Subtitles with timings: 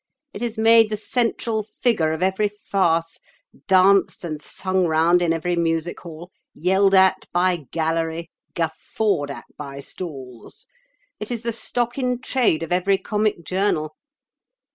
[0.33, 3.19] It is made the central figure of every farce,
[3.67, 9.79] danced and sung round in every music hall, yelled at by gallery, guffawed at by
[9.79, 10.65] stalls.
[11.19, 13.93] It is the stock in trade of every comic journal.